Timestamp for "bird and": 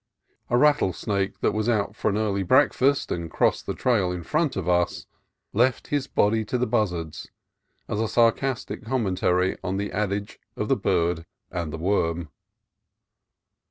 10.75-11.71